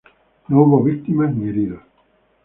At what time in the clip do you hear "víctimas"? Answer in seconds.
0.81-1.31